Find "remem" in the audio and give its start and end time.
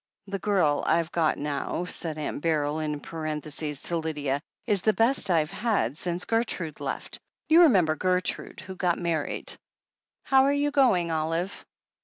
7.59-7.85